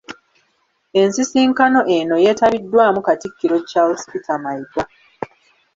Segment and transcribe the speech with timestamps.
[1.01, 4.83] Ensisinkano eno yeetabiddwamu Katikkiro Charles Peter Mayiga.